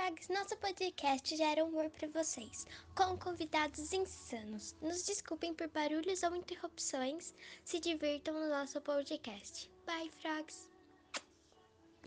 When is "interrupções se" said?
6.34-7.78